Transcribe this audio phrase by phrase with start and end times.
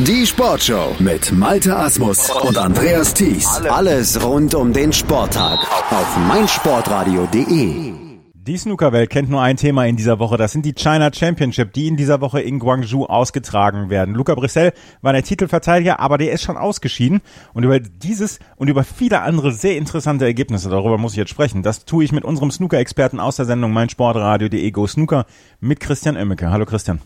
[0.00, 3.46] Die Sportshow mit Malte Asmus und Andreas Thies.
[3.70, 5.60] Alles rund um den Sporttag
[5.92, 7.92] auf meinsportradio.de.
[8.32, 10.36] Die Snookerwelt kennt nur ein Thema in dieser Woche.
[10.36, 14.16] Das sind die China Championship, die in dieser Woche in Guangzhou ausgetragen werden.
[14.16, 17.20] Luca Brissell war der Titelverteidiger, aber der ist schon ausgeschieden.
[17.52, 21.62] Und über dieses und über viele andere sehr interessante Ergebnisse, darüber muss ich jetzt sprechen.
[21.62, 25.24] Das tue ich mit unserem Snooker-Experten aus der Sendung meinsportradio.de Go Snooker
[25.60, 26.50] mit Christian Oemmeke.
[26.50, 27.00] Hallo Christian.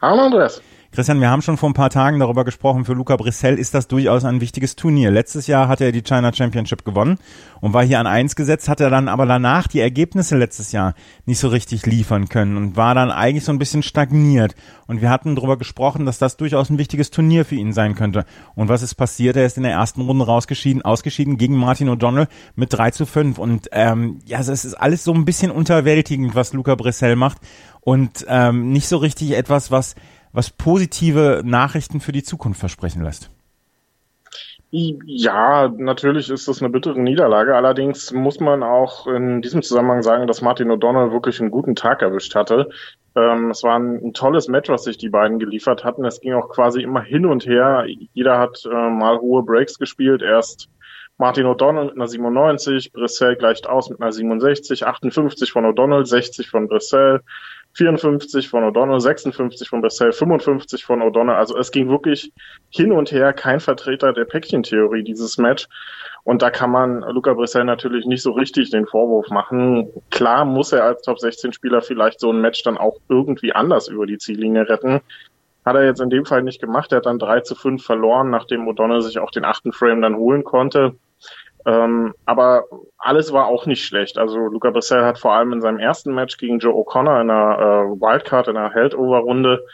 [0.00, 0.62] Hallo Andreas.
[0.90, 3.88] Christian, wir haben schon vor ein paar Tagen darüber gesprochen, für Luca Brissell ist das
[3.88, 5.10] durchaus ein wichtiges Turnier.
[5.10, 7.18] Letztes Jahr hat er die China Championship gewonnen
[7.60, 10.94] und war hier an eins gesetzt, hat er dann aber danach die Ergebnisse letztes Jahr
[11.26, 14.54] nicht so richtig liefern können und war dann eigentlich so ein bisschen stagniert.
[14.86, 18.24] Und wir hatten darüber gesprochen, dass das durchaus ein wichtiges Turnier für ihn sein könnte.
[18.54, 19.36] Und was ist passiert?
[19.36, 23.36] Er ist in der ersten Runde rausgeschieden, ausgeschieden gegen Martin O'Donnell mit 3 zu 5.
[23.36, 27.38] Und ähm, ja, es ist alles so ein bisschen unterwältigend, was Luca Brissell macht
[27.88, 29.94] und ähm, nicht so richtig etwas, was
[30.38, 33.28] was positive Nachrichten für die Zukunft versprechen lässt.
[34.70, 37.56] Ja, natürlich ist das eine bittere Niederlage.
[37.56, 42.02] Allerdings muss man auch in diesem Zusammenhang sagen, dass Martin O'Donnell wirklich einen guten Tag
[42.02, 42.68] erwischt hatte.
[43.16, 46.04] Ähm, es war ein, ein, tolles Match, was sich die beiden geliefert hatten.
[46.04, 47.86] Es ging auch quasi immer hin und her.
[48.12, 50.22] Jeder hat äh, mal hohe Breaks gespielt.
[50.22, 50.68] Erst
[51.16, 56.48] Martin O'Donnell mit einer 97, Brissell gleicht aus mit einer 67, 58 von O'Donnell, 60
[56.48, 57.22] von Brissell.
[57.74, 61.34] 54 von O'Donnell, 56 von Bessel, 55 von O'Donnell.
[61.34, 62.32] Also es ging wirklich
[62.70, 65.68] hin und her, kein Vertreter der Päckchentheorie dieses Match.
[66.24, 69.88] Und da kann man Luca Brissell natürlich nicht so richtig den Vorwurf machen.
[70.10, 73.88] Klar muss er als Top 16 Spieler vielleicht so ein Match dann auch irgendwie anders
[73.88, 75.00] über die Ziellinie retten.
[75.64, 76.92] Hat er jetzt in dem Fall nicht gemacht.
[76.92, 80.16] Er hat dann 3 zu 5 verloren, nachdem O'Donnell sich auch den achten Frame dann
[80.16, 80.96] holen konnte.
[81.66, 82.64] Ähm, aber
[82.98, 84.18] alles war auch nicht schlecht.
[84.18, 87.58] Also Luca Brissell hat vor allem in seinem ersten Match gegen Joe O'Connor in einer
[87.58, 89.64] äh, Wildcard, in einer Held-Over-Runde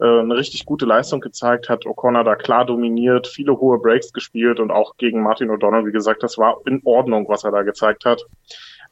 [0.00, 4.60] äh, eine richtig gute Leistung gezeigt, hat O'Connor da klar dominiert, viele hohe Breaks gespielt
[4.60, 8.04] und auch gegen Martin O'Donnell, wie gesagt, das war in Ordnung, was er da gezeigt
[8.04, 8.24] hat.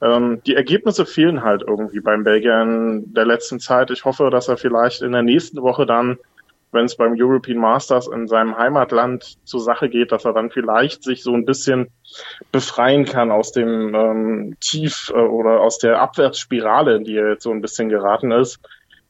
[0.03, 3.91] Ähm, die Ergebnisse fehlen halt irgendwie beim Belgier in der letzten Zeit.
[3.91, 6.19] Ich hoffe, dass er vielleicht in der nächsten Woche dann
[6.73, 11.03] wenn es beim European Masters in seinem Heimatland zur Sache geht, dass er dann vielleicht
[11.03, 11.89] sich so ein bisschen
[12.53, 17.45] befreien kann aus dem ähm, Tief äh, oder aus der Abwärtsspirale, in die er jetzt
[17.45, 18.61] so ein bisschen geraten ist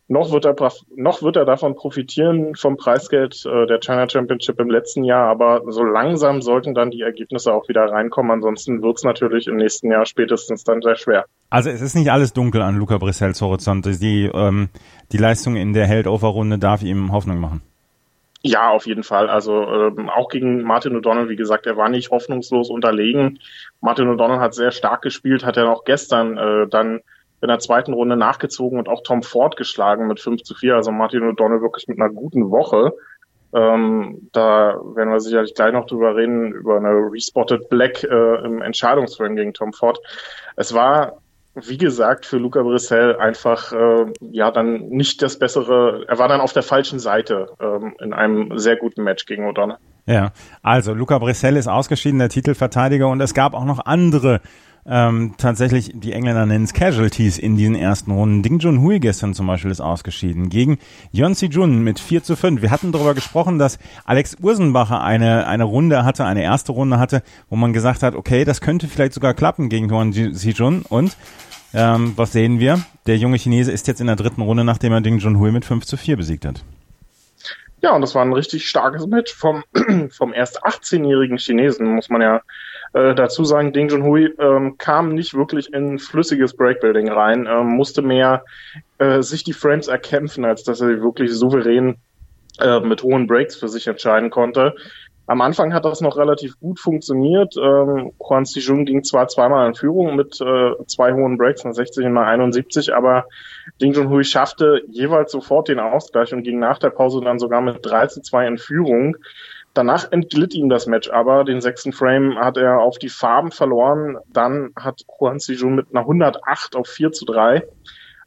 [0.08, 0.54] noch wird er
[0.94, 5.62] noch wird er davon profitieren vom Preisgeld äh, der China Championship im letzten Jahr, aber
[5.68, 8.30] so langsam sollten dann die Ergebnisse auch wieder reinkommen.
[8.30, 11.24] Ansonsten wird es natürlich im nächsten Jahr spätestens dann sehr schwer.
[11.50, 13.86] Also es ist nicht alles dunkel an Luca Brissells Horizont.
[14.00, 14.68] Die ähm,
[15.12, 17.62] die Leistung in der Held-Over-Runde darf ihm Hoffnung machen.
[18.42, 19.28] Ja, auf jeden Fall.
[19.28, 23.40] Also ähm, auch gegen Martin O'Donnell, wie gesagt, er war nicht hoffnungslos unterlegen.
[23.80, 27.00] Martin O'Donnell hat sehr stark gespielt, hat er auch gestern äh, dann
[27.40, 30.76] in der zweiten Runde nachgezogen und auch Tom Ford geschlagen mit 5 zu 4.
[30.76, 32.92] Also Martin O'Donnell wirklich mit einer guten Woche.
[33.54, 38.60] Ähm, da werden wir sicherlich gleich noch drüber reden, über eine Respotted Black äh, im
[38.60, 39.98] Entscheidungsframe gegen Tom Ford.
[40.56, 41.18] Es war,
[41.54, 46.40] wie gesagt, für Luca Brissell einfach äh, ja dann nicht das bessere, er war dann
[46.40, 49.78] auf der falschen Seite ähm, in einem sehr guten Match gegen O'Donnell.
[50.06, 50.32] Ja,
[50.62, 54.40] also Luca Brissell ist ausgeschieden, der Titelverteidiger und es gab auch noch andere
[54.88, 58.42] ähm, tatsächlich, die Engländer nennen es Casualties in diesen ersten Runden.
[58.42, 60.78] Ding Junhui gestern zum Beispiel ist ausgeschieden gegen
[61.10, 62.62] Yonsi Jun mit 4 zu 5.
[62.62, 67.22] Wir hatten darüber gesprochen, dass Alex Ursenbacher eine, eine Runde hatte, eine erste Runde hatte,
[67.50, 71.16] wo man gesagt hat, okay, das könnte vielleicht sogar klappen gegen Yonsi Jun und
[71.74, 72.80] ähm, was sehen wir?
[73.06, 75.84] Der junge Chinese ist jetzt in der dritten Runde, nachdem er Ding Junhui mit 5
[75.84, 76.62] zu 4 besiegt hat.
[77.82, 79.64] Ja, und das war ein richtig starkes Match vom,
[80.10, 82.40] vom erst 18-jährigen Chinesen, muss man ja
[82.96, 88.00] äh, dazu sagen, Ding Junhui ähm, kam nicht wirklich in flüssiges Breakbuilding rein, ähm, musste
[88.00, 88.42] mehr
[88.96, 91.96] äh, sich die Frames erkämpfen, als dass er wirklich souverän
[92.58, 94.74] äh, mit hohen Breaks für sich entscheiden konnte.
[95.26, 97.54] Am Anfang hat das noch relativ gut funktioniert.
[97.58, 102.06] Ähm, Juan Sijun ging zwar zweimal in Führung mit äh, zwei hohen Breaks, eine 60
[102.06, 103.26] und eine 71, aber
[103.78, 107.84] Ding Junhui schaffte jeweils sofort den Ausgleich und ging nach der Pause dann sogar mit
[107.84, 109.16] 3 zu 2 in Führung.
[109.76, 111.44] Danach entglitt ihm das Match aber.
[111.44, 114.16] Den sechsten Frame hat er auf die Farben verloren.
[114.26, 117.62] Dann hat Juan Sijun mit einer 108 auf 4 zu 3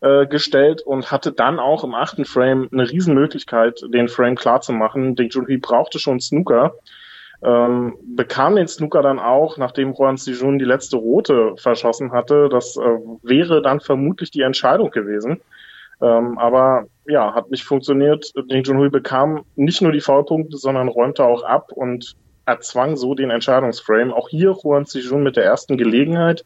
[0.02, 4.74] äh, gestellt und hatte dann auch im achten Frame eine Riesenmöglichkeit, den Frame klar zu.
[4.74, 6.76] Ding Junhui brauchte schon Snooker.
[7.42, 12.50] Ähm, bekam den Snooker dann auch, nachdem Juan Sijun die letzte rote verschossen hatte.
[12.50, 15.42] Das äh, wäre dann vermutlich die Entscheidung gewesen.
[16.02, 18.32] Ähm, aber ja, hat nicht funktioniert.
[18.52, 22.16] Ding Junhui bekam nicht nur die Foulpunkte, sondern räumte auch ab und
[22.46, 24.12] erzwang so den Entscheidungsframe.
[24.12, 26.46] Auch hier Juan Sijun mit der ersten Gelegenheit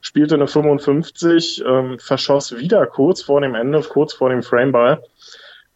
[0.00, 5.02] spielte eine 55, ähm, verschoss wieder kurz vor dem Ende, kurz vor dem Frameball.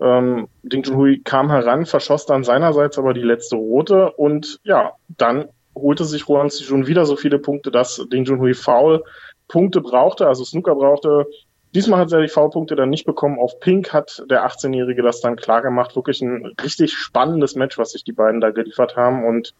[0.00, 5.48] Ähm, Ding Junhui kam heran, verschoss dann seinerseits aber die letzte rote und ja, dann
[5.74, 9.04] holte sich Juan schon wieder so viele Punkte, dass Ding Junhui faul
[9.48, 11.26] Punkte brauchte, also Snooker brauchte.
[11.74, 13.38] Diesmal hat er die Foulpunkte dann nicht bekommen.
[13.38, 15.94] Auf Pink hat der 18-Jährige das dann klar gemacht.
[15.94, 19.24] Wirklich ein richtig spannendes Match, was sich die beiden da geliefert haben.
[19.24, 19.54] Und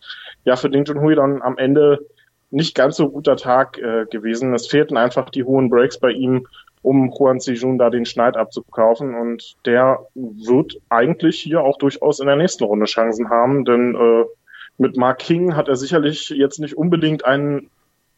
[0.45, 2.01] ja, für Ding Junhui dann am Ende
[2.51, 4.53] nicht ganz so guter Tag äh, gewesen.
[4.55, 6.49] Es fehlten einfach die hohen Breaks bei ihm,
[6.83, 9.15] um Juan Sijun da den Schneid abzukaufen.
[9.15, 14.25] Und der wird eigentlich hier auch durchaus in der nächsten Runde Chancen haben, denn äh,
[14.79, 17.71] mit Mark King hat er sicherlich jetzt nicht unbedingt einen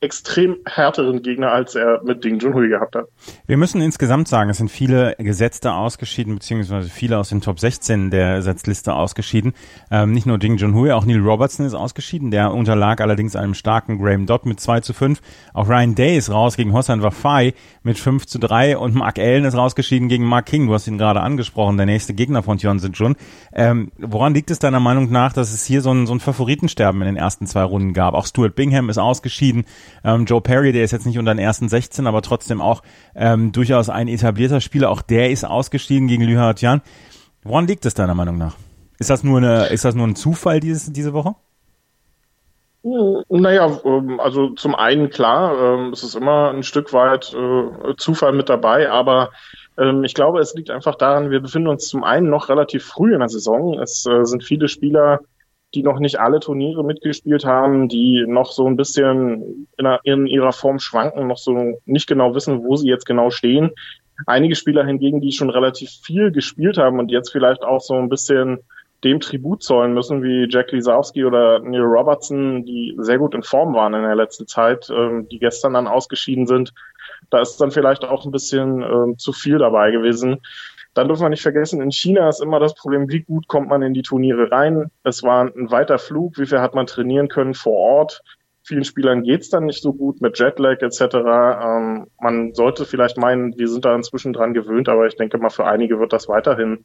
[0.03, 3.07] extrem härteren Gegner, als er mit Ding Junhui gehabt hat.
[3.47, 8.11] Wir müssen insgesamt sagen, es sind viele Gesetzte ausgeschieden, beziehungsweise viele aus den Top 16
[8.11, 9.53] der Setzliste ausgeschieden.
[9.93, 12.33] Ähm, nicht nur Ding Junhui, auch Neil Robertson ist ausgeschieden.
[12.33, 15.21] Der unterlag allerdings einem starken Graham Dodd mit 2 zu 5.
[15.55, 17.55] Auch Ryan Day ist raus gegen Hossan Wafai
[17.85, 20.67] mit 5 zu 3 und Mark Allen ist rausgeschieden gegen Mark King.
[20.67, 23.15] Du hast ihn gerade angesprochen, der nächste Gegner von Tion Jun.
[23.53, 27.01] Ähm, woran liegt es deiner Meinung nach, dass es hier so ein, so ein Favoritensterben
[27.03, 28.15] in den ersten zwei Runden gab?
[28.15, 29.65] Auch Stuart Bingham ist ausgeschieden.
[30.05, 32.83] Ähm, Joe Perry, der ist jetzt nicht unter den ersten 16, aber trotzdem auch
[33.15, 34.91] ähm, durchaus ein etablierter Spieler.
[34.91, 36.83] Auch der ist ausgestiegen gegen Lü Hatian.
[37.43, 38.57] Woran liegt es deiner Meinung nach?
[38.99, 41.35] Ist das nur eine, ist das nur ein Zufall dieses, diese Woche?
[42.85, 48.33] Naja, ähm, also zum einen klar, ähm, es ist immer ein Stück weit äh, Zufall
[48.33, 49.31] mit dabei, aber
[49.79, 53.15] ähm, ich glaube, es liegt einfach daran, wir befinden uns zum einen noch relativ früh
[53.15, 53.79] in der Saison.
[53.79, 55.21] Es äh, sind viele Spieler
[55.75, 60.53] die noch nicht alle Turniere mitgespielt haben, die noch so ein bisschen in, in ihrer
[60.53, 63.71] Form schwanken, noch so nicht genau wissen, wo sie jetzt genau stehen.
[64.27, 68.09] Einige Spieler hingegen, die schon relativ viel gespielt haben und jetzt vielleicht auch so ein
[68.09, 68.59] bisschen
[69.05, 73.75] dem Tribut zollen müssen, wie Jack Lisowski oder Neil Robertson, die sehr gut in Form
[73.75, 76.73] waren in der letzten Zeit, ähm, die gestern dann ausgeschieden sind.
[77.31, 80.39] Da ist dann vielleicht auch ein bisschen ähm, zu viel dabei gewesen.
[80.95, 83.83] Dann dürfen wir nicht vergessen, in China ist immer das Problem, wie gut kommt man
[83.83, 84.91] in die Turniere rein.
[85.05, 88.23] Es war ein weiter Flug, wie viel hat man trainieren können vor Ort.
[88.65, 91.01] Vielen Spielern geht's dann nicht so gut mit Jetlag etc.
[91.01, 95.51] Ähm, man sollte vielleicht meinen, wir sind da inzwischen dran gewöhnt, aber ich denke mal,
[95.51, 96.85] für einige wird das weiterhin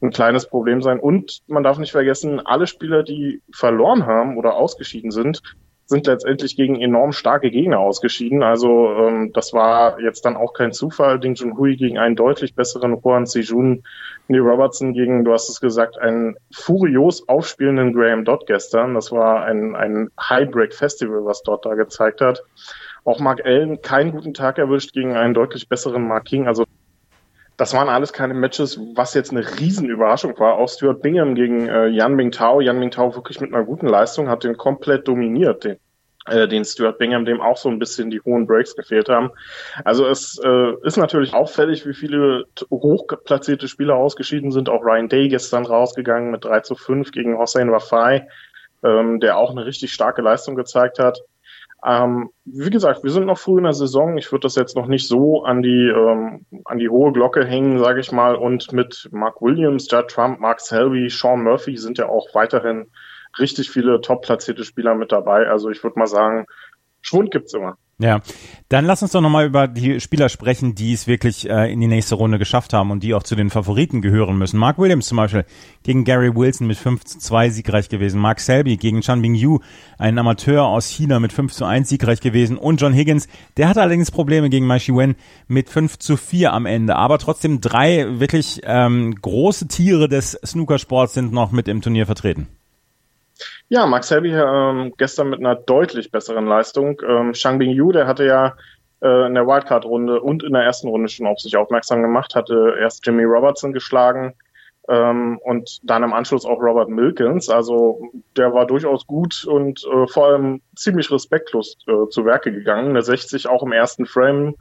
[0.00, 0.98] ein kleines Problem sein.
[0.98, 5.42] Und man darf nicht vergessen, alle Spieler, die verloren haben oder ausgeschieden sind,
[5.90, 8.44] sind letztendlich gegen enorm starke Gegner ausgeschieden.
[8.44, 11.18] Also ähm, das war jetzt dann auch kein Zufall.
[11.18, 13.82] Ding Junhui gegen einen deutlich besseren Juan Sijun,
[14.28, 18.94] Neil Robertson gegen, du hast es gesagt, einen furios aufspielenden Graham Dodd gestern.
[18.94, 22.44] Das war ein, ein High-Break-Festival, was dort da gezeigt hat.
[23.04, 26.46] Auch Mark Allen keinen guten Tag erwischt gegen einen deutlich besseren Mark King.
[26.46, 26.64] Also
[27.60, 30.54] das waren alles keine Matches, was jetzt eine Riesenüberraschung war.
[30.54, 32.62] Auch Stuart Bingham gegen äh, Yan Mingtao.
[32.62, 35.76] Yan Mingtao wirklich mit einer guten Leistung hat den komplett dominiert, den,
[36.24, 39.30] äh, den Stuart Bingham, dem auch so ein bisschen die hohen Breaks gefehlt haben.
[39.84, 44.70] Also es äh, ist natürlich auffällig, wie viele hochplatzierte Spieler ausgeschieden sind.
[44.70, 48.26] Auch Ryan Day gestern rausgegangen mit 3 zu 5 gegen Hossein Wafai,
[48.82, 51.18] ähm, der auch eine richtig starke Leistung gezeigt hat.
[51.84, 54.18] Ähm, wie gesagt, wir sind noch früh in der Saison.
[54.18, 57.78] Ich würde das jetzt noch nicht so an die ähm, an die hohe Glocke hängen,
[57.78, 58.34] sage ich mal.
[58.34, 62.90] Und mit Mark Williams, Judd Trump, Mark Selby, Sean Murphy sind ja auch weiterhin
[63.38, 65.48] richtig viele top platzierte Spieler mit dabei.
[65.48, 66.46] Also ich würde mal sagen,
[67.00, 67.78] Schwund gibt's immer.
[68.00, 68.22] Ja,
[68.70, 71.86] dann lass uns doch nochmal über die Spieler sprechen, die es wirklich äh, in die
[71.86, 74.58] nächste Runde geschafft haben und die auch zu den Favoriten gehören müssen.
[74.58, 75.44] Mark Williams zum Beispiel
[75.82, 78.18] gegen Gary Wilson mit 5 zu 2 siegreich gewesen.
[78.18, 79.58] Mark Selby gegen Chan Bing Yu,
[79.98, 82.56] ein Amateur aus China mit 5 zu 1 siegreich gewesen.
[82.56, 83.28] Und John Higgins,
[83.58, 85.14] der hatte allerdings Probleme gegen Mai Shi Wen
[85.46, 86.96] mit 5 zu 4 am Ende.
[86.96, 92.48] Aber trotzdem drei wirklich ähm, große Tiere des Snookersports sind noch mit im Turnier vertreten.
[93.72, 97.00] Ja, Max Helby ähm, gestern mit einer deutlich besseren Leistung.
[97.06, 98.56] Ähm, Shang Bing Yu, der hatte ja
[99.00, 102.74] äh, in der Wildcard-Runde und in der ersten Runde schon auf sich aufmerksam gemacht, hatte
[102.80, 104.34] erst Jimmy Robertson geschlagen
[104.88, 107.48] ähm, und dann im Anschluss auch Robert Milkins.
[107.48, 112.88] Also der war durchaus gut und äh, vor allem ziemlich respektlos äh, zu Werke gegangen.
[112.88, 114.56] Eine 60 auch im ersten Frame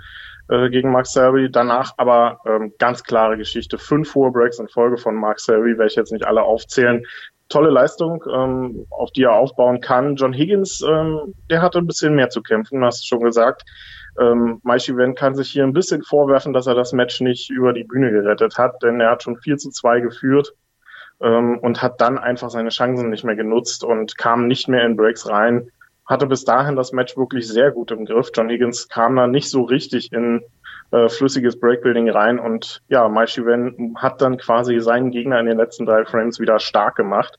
[0.49, 1.49] äh, gegen Mark Selby.
[1.49, 3.79] Danach aber ähm, ganz klare Geschichte.
[3.79, 7.03] Fünf hohe Breaks in Folge von Mark Selby, werde ich jetzt nicht alle aufzählen
[7.49, 10.15] tolle Leistung, ähm, auf die er aufbauen kann.
[10.15, 13.63] John Higgins, ähm, der hatte ein bisschen mehr zu kämpfen, hast du schon gesagt.
[14.19, 17.73] Ähm, Maishi Wen kann sich hier ein bisschen vorwerfen, dass er das Match nicht über
[17.73, 20.53] die Bühne gerettet hat, denn er hat schon 4 zu 2 geführt
[21.21, 24.95] ähm, und hat dann einfach seine Chancen nicht mehr genutzt und kam nicht mehr in
[24.95, 25.71] Breaks rein.
[26.05, 28.31] Hatte bis dahin das Match wirklich sehr gut im Griff.
[28.33, 30.41] John Higgins kam da nicht so richtig in
[30.91, 35.57] äh, flüssiges Breakbuilding rein und ja, Mai Shiwen hat dann quasi seinen Gegner in den
[35.57, 37.37] letzten drei Frames wieder stark gemacht.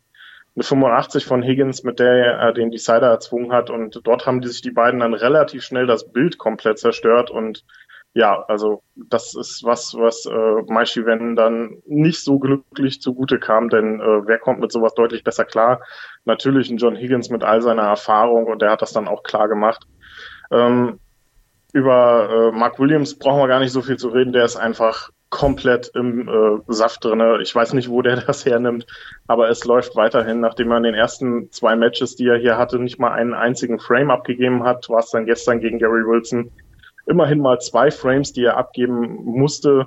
[0.56, 4.48] Eine 85 von Higgins, mit der er den Decider erzwungen hat und dort haben die
[4.48, 7.64] sich die beiden dann relativ schnell das Bild komplett zerstört und
[8.12, 13.68] ja, also das ist was, was äh, Maishi Wen dann nicht so glücklich zugute kam,
[13.68, 15.80] denn äh, wer kommt mit sowas deutlich besser klar?
[16.24, 19.48] Natürlich ein John Higgins mit all seiner Erfahrung und der hat das dann auch klar
[19.48, 19.86] gemacht.
[20.50, 20.98] Ähm,
[21.72, 25.10] über äh, Mark Williams brauchen wir gar nicht so viel zu reden, der ist einfach
[25.30, 27.38] komplett im äh, Saft drinne.
[27.40, 28.86] Ich weiß nicht, wo der das hernimmt,
[29.26, 32.78] aber es läuft weiterhin, nachdem er in den ersten zwei Matches, die er hier hatte,
[32.78, 36.50] nicht mal einen einzigen Frame abgegeben hat, war es dann gestern gegen Gary Wilson
[37.06, 39.86] immerhin mal zwei Frames, die er abgeben musste.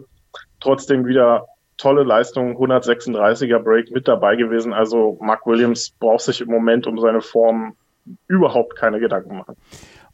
[0.59, 1.47] Trotzdem wieder
[1.77, 4.73] tolle Leistung, 136er Break mit dabei gewesen.
[4.73, 7.75] Also Mark Williams braucht sich im Moment um seine Form
[8.27, 9.55] überhaupt keine Gedanken machen.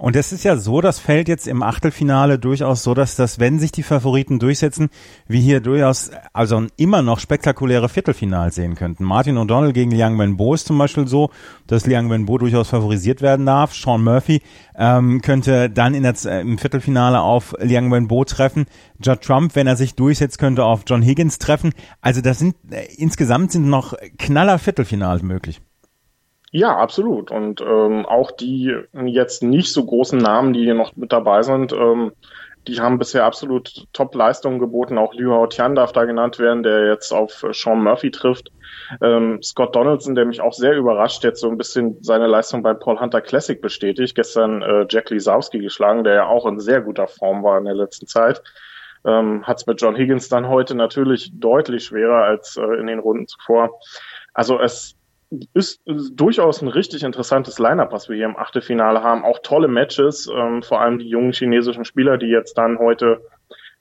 [0.01, 3.60] Und es ist ja so, das fällt jetzt im Achtelfinale durchaus so, dass das, wenn
[3.60, 4.89] sich die Favoriten durchsetzen,
[5.27, 9.03] wir hier durchaus also immer noch spektakuläre Viertelfinals sehen könnten.
[9.03, 11.32] Martin O'Donnell gegen Liang Wenbo ist zum Beispiel so,
[11.68, 13.74] dass Liang Wenbo durchaus favorisiert werden darf.
[13.75, 14.41] Sean Murphy
[14.77, 18.68] ähm, könnte dann in der, im Viertelfinale auf Liang Wenbo treffen.
[19.03, 21.74] Judd Trump, wenn er sich durchsetzt, könnte auf John Higgins treffen.
[22.00, 25.60] Also das sind äh, insgesamt sind noch knaller Viertelfinals möglich.
[26.51, 27.32] Ja, absolut.
[27.32, 28.75] Und ähm, auch die
[29.06, 32.12] jetzt nicht so großen Namen, die hier noch mit dabei sind, ähm,
[32.68, 34.98] die haben bisher absolut Top-Leistungen geboten.
[34.98, 38.51] Auch Liu Hao Tian darf da genannt werden, der jetzt auf Sean Murphy trifft.
[39.01, 42.74] Ähm, Scott Donaldson, der mich auch sehr überrascht, jetzt so ein bisschen seine Leistung bei
[42.74, 44.15] Paul Hunter Classic bestätigt.
[44.15, 47.75] Gestern äh, Jack Lisowski geschlagen, der ja auch in sehr guter Form war in der
[47.75, 48.41] letzten Zeit.
[49.06, 53.00] Ähm, Hat es mit John Higgins dann heute natürlich deutlich schwerer als äh, in den
[53.00, 53.79] Runden zuvor.
[54.34, 54.99] Also es
[55.53, 59.24] ist, durchaus ein richtig interessantes Lineup, was wir hier im Achtelfinale haben.
[59.24, 63.21] Auch tolle Matches, ähm, vor allem die jungen chinesischen Spieler, die jetzt dann heute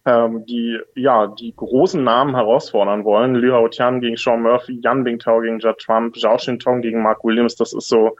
[0.08, 3.34] ähm, die ja die großen Namen herausfordern wollen.
[3.34, 7.24] Liu Hao Tian gegen Sean Murphy, Yan Bingtao gegen Judd Trump, Zhao Xintong gegen Mark
[7.24, 7.56] Williams.
[7.56, 8.16] Das ist so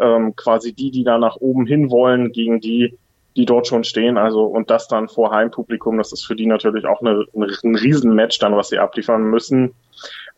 [0.00, 2.96] ähm, quasi die, die da nach oben hin wollen, gegen die,
[3.36, 4.18] die dort schon stehen.
[4.18, 8.38] Also und das dann vor Heimpublikum, das ist für die natürlich auch eine, ein Riesenmatch
[8.38, 9.74] dann, was sie abliefern müssen.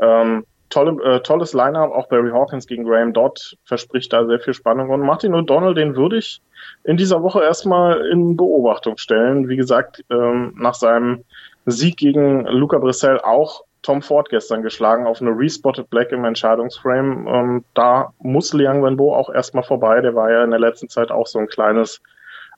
[0.01, 4.55] Ähm, tolle, äh, tolles Line-up, auch Barry Hawkins gegen Graham Dodd verspricht da sehr viel
[4.55, 4.91] Spannung.
[4.91, 6.41] Und Martin O'Donnell, den würde ich
[6.85, 9.49] in dieser Woche erstmal in Beobachtung stellen.
[9.49, 11.25] Wie gesagt, ähm, nach seinem
[11.67, 17.27] Sieg gegen Luca Brissell auch Tom Ford gestern geschlagen auf eine Respotted Black im Entscheidungsframe.
[17.27, 20.01] Ähm, da muss Liang Wenbo auch erstmal vorbei.
[20.01, 22.01] Der war ja in der letzten Zeit auch so ein kleines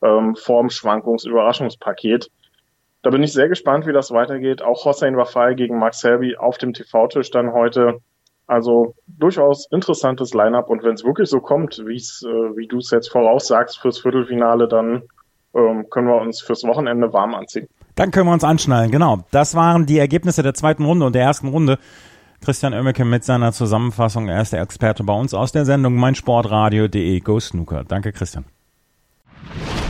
[0.02, 2.31] ähm, Formschwankungs-Überraschungspaket.
[3.02, 4.62] Da bin ich sehr gespannt, wie das weitergeht.
[4.62, 7.99] Auch Hossein Wafai gegen Max Selby auf dem TV-Tisch dann heute.
[8.47, 13.11] Also durchaus interessantes Line-up und wenn es wirklich so kommt, äh, wie du es jetzt
[13.11, 15.02] voraussagst fürs Viertelfinale, dann
[15.54, 17.68] ähm, können wir uns fürs Wochenende warm anziehen.
[17.94, 19.25] Dann können wir uns anschnallen, genau.
[19.30, 21.78] Das waren die Ergebnisse der zweiten Runde und der ersten Runde.
[22.44, 24.28] Christian Oemmeke mit seiner Zusammenfassung.
[24.28, 27.85] Er ist der Experte bei uns aus der Sendung meinsportradio.de Go Snooker.
[27.85, 28.44] Danke, Christian.